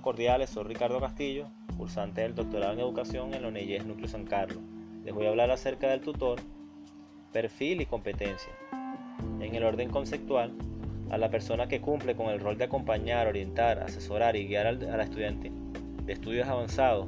cordiales, 0.00 0.50
soy 0.50 0.64
Ricardo 0.64 1.00
Castillo, 1.00 1.48
cursante 1.76 2.22
del 2.22 2.34
doctorado 2.34 2.72
en 2.72 2.80
educación 2.80 3.34
en 3.34 3.42
la 3.42 3.48
UNEYES 3.48 3.86
Núcleo 3.86 4.08
San 4.08 4.24
Carlos. 4.24 4.62
Les 5.04 5.14
voy 5.14 5.26
a 5.26 5.30
hablar 5.30 5.50
acerca 5.50 5.88
del 5.88 6.00
tutor, 6.00 6.40
perfil 7.32 7.80
y 7.80 7.86
competencia. 7.86 8.52
En 9.40 9.54
el 9.54 9.64
orden 9.64 9.90
conceptual, 9.90 10.52
a 11.10 11.18
la 11.18 11.30
persona 11.30 11.68
que 11.68 11.80
cumple 11.80 12.14
con 12.14 12.28
el 12.28 12.40
rol 12.40 12.56
de 12.56 12.64
acompañar, 12.64 13.26
orientar, 13.26 13.80
asesorar 13.80 14.36
y 14.36 14.46
guiar 14.46 14.66
al, 14.66 14.88
al 14.88 15.00
estudiante 15.00 15.50
de 16.04 16.12
estudios 16.12 16.48
avanzados 16.48 17.06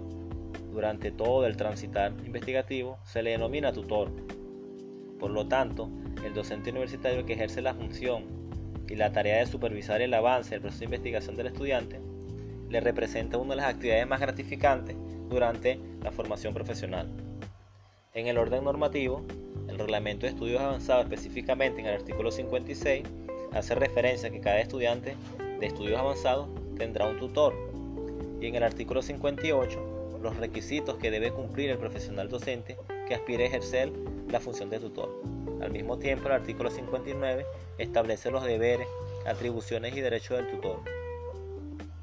durante 0.73 1.11
todo 1.11 1.47
el 1.47 1.57
transitar 1.57 2.13
investigativo 2.25 2.99
se 3.05 3.23
le 3.23 3.31
denomina 3.31 3.73
tutor. 3.73 4.11
Por 5.19 5.31
lo 5.31 5.47
tanto, 5.47 5.91
el 6.25 6.35
docente 6.35 6.71
universitario 6.71 7.25
que 7.25 7.35
ejerce 7.35 7.63
la 7.63 7.75
función 7.75 8.25
y 8.89 8.97
la 8.97 9.13
tarea 9.13 9.39
de 9.39 9.47
supervisar 9.47 10.03
el 10.03 10.15
avance 10.15 10.51
del 10.51 10.63
proceso 10.63 10.81
de 10.81 10.87
investigación 10.87 11.37
del 11.37 11.47
estudiante 11.49 12.12
le 12.73 12.81
representa 12.81 13.37
una 13.37 13.51
de 13.51 13.57
las 13.57 13.75
actividades 13.75 14.09
más 14.09 14.19
gratificantes 14.19 14.97
durante 15.29 15.79
la 16.03 16.11
formación 16.11 16.55
profesional. 16.55 17.07
En 18.15 18.27
el 18.29 18.39
orden 18.39 18.65
normativo, 18.65 19.23
el 19.69 19.79
Reglamento 19.79 20.25
de 20.25 20.33
Estudios 20.33 20.63
Avanzados, 20.63 21.05
específicamente 21.05 21.81
en 21.81 21.87
el 21.87 21.95
artículo 21.97 22.33
56, 22.33 23.05
hace 23.53 23.75
referencia 23.75 24.31
a 24.31 24.33
que 24.33 24.41
cada 24.41 24.61
estudiante 24.61 25.17
de 25.61 25.67
estudios 25.67 26.01
avanzados 26.01 26.49
tendrá 26.79 27.07
un 27.07 27.19
tutor. 27.19 27.55
Y 28.41 28.47
en 28.47 28.55
el 28.55 28.63
artículo 28.63 29.03
58, 29.03 30.19
los 30.23 30.37
requisitos 30.39 30.97
que 30.97 31.11
debe 31.11 31.31
cumplir 31.31 31.69
el 31.69 31.79
profesional 31.79 32.31
docente 32.31 32.79
que 33.07 33.15
aspire 33.15 33.45
a 33.45 33.49
ejercer 33.49 33.93
la 34.31 34.41
función 34.41 34.71
de 34.71 34.81
tutor. 34.81 35.23
Al 35.61 35.71
mismo 35.71 35.99
tiempo, 35.99 36.29
el 36.29 36.35
artículo 36.35 36.71
59 36.71 37.45
establece 37.77 38.31
los 38.31 38.45
deberes, 38.45 38.89
atribuciones 39.27 39.95
y 39.95 40.01
derechos 40.01 40.39
del 40.39 40.51
tutor. 40.51 41.02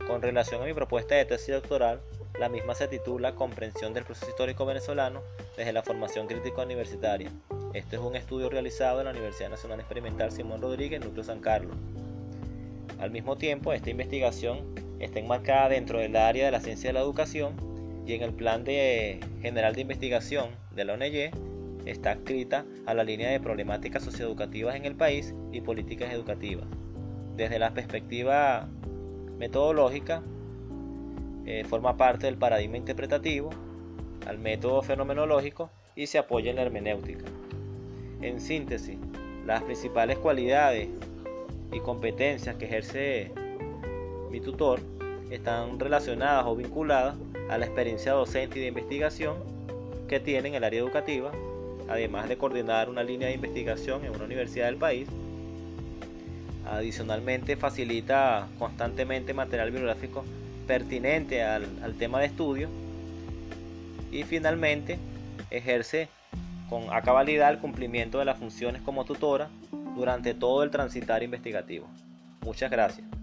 Con 0.09 0.23
relación 0.23 0.63
a 0.63 0.65
mi 0.65 0.73
propuesta 0.73 1.13
de 1.13 1.25
tesis 1.25 1.53
doctoral, 1.53 2.01
la 2.39 2.49
misma 2.49 2.73
se 2.73 2.87
titula 2.87 3.35
Comprensión 3.35 3.93
del 3.93 4.05
proceso 4.05 4.31
histórico 4.31 4.65
venezolano 4.65 5.21
desde 5.55 5.71
la 5.71 5.83
formación 5.83 6.25
crítica 6.25 6.63
universitaria. 6.63 7.31
Este 7.75 7.97
es 7.97 8.01
un 8.01 8.15
estudio 8.15 8.49
realizado 8.49 8.97
en 8.97 9.05
la 9.05 9.11
Universidad 9.11 9.51
Nacional 9.51 9.79
Experimental 9.79 10.31
Simón 10.31 10.63
Rodríguez, 10.63 10.99
Núcleo 10.99 11.23
San 11.23 11.41
Carlos. 11.41 11.77
Al 12.99 13.11
mismo 13.11 13.37
tiempo, 13.37 13.71
esta 13.71 13.91
investigación 13.91 14.73
está 14.99 15.19
enmarcada 15.19 15.69
dentro 15.69 15.99
del 15.99 16.15
área 16.15 16.45
de 16.45 16.51
la 16.53 16.59
ciencia 16.59 16.89
de 16.89 16.93
la 16.93 17.01
educación 17.01 17.53
y 18.07 18.13
en 18.15 18.23
el 18.23 18.33
Plan 18.33 18.63
de 18.63 19.19
General 19.43 19.75
de 19.75 19.81
Investigación 19.81 20.49
de 20.71 20.85
la 20.85 20.93
ONG 20.93 21.87
está 21.87 22.13
adscrita 22.13 22.65
a 22.87 22.95
la 22.95 23.03
línea 23.03 23.29
de 23.29 23.39
problemáticas 23.39 24.01
socioeducativas 24.01 24.75
en 24.75 24.85
el 24.85 24.95
país 24.95 25.35
y 25.51 25.61
políticas 25.61 26.11
educativas. 26.11 26.65
Desde 27.35 27.59
la 27.59 27.75
perspectiva 27.75 28.67
metodológica, 29.39 30.21
eh, 31.45 31.63
forma 31.63 31.97
parte 31.97 32.27
del 32.27 32.37
paradigma 32.37 32.77
interpretativo, 32.77 33.49
al 34.27 34.37
método 34.37 34.81
fenomenológico 34.81 35.71
y 35.95 36.07
se 36.07 36.19
apoya 36.19 36.51
en 36.51 36.57
la 36.57 36.63
hermenéutica. 36.63 37.25
En 38.21 38.39
síntesis, 38.41 38.97
las 39.45 39.63
principales 39.63 40.17
cualidades 40.17 40.89
y 41.71 41.79
competencias 41.79 42.55
que 42.57 42.65
ejerce 42.65 43.31
mi 44.29 44.41
tutor 44.41 44.81
están 45.31 45.79
relacionadas 45.79 46.45
o 46.45 46.55
vinculadas 46.55 47.15
a 47.49 47.57
la 47.57 47.65
experiencia 47.65 48.11
docente 48.11 48.59
y 48.59 48.61
de 48.61 48.67
investigación 48.67 49.37
que 50.07 50.19
tiene 50.19 50.49
en 50.49 50.55
el 50.55 50.63
área 50.63 50.81
educativa, 50.81 51.31
además 51.87 52.27
de 52.27 52.37
coordinar 52.37 52.89
una 52.89 53.03
línea 53.03 53.29
de 53.29 53.35
investigación 53.35 54.03
en 54.03 54.13
una 54.13 54.25
universidad 54.25 54.65
del 54.65 54.77
país 54.77 55.07
Adicionalmente 56.71 57.55
facilita 57.55 58.47
constantemente 58.57 59.33
material 59.33 59.71
bibliográfico 59.71 60.23
pertinente 60.67 61.43
al, 61.43 61.65
al 61.83 61.95
tema 61.95 62.19
de 62.19 62.27
estudio. 62.27 62.69
Y 64.11 64.23
finalmente 64.23 64.97
ejerce 65.49 66.09
con 66.69 66.93
a 66.93 67.01
cabalidad 67.01 67.49
el 67.49 67.59
cumplimiento 67.59 68.19
de 68.19 68.25
las 68.25 68.37
funciones 68.37 68.81
como 68.81 69.03
tutora 69.05 69.49
durante 69.95 70.33
todo 70.33 70.63
el 70.63 70.69
transitar 70.69 71.23
investigativo. 71.23 71.87
Muchas 72.41 72.69
gracias. 72.71 73.18